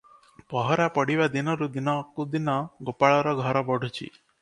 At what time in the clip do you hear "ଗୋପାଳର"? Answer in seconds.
2.89-3.39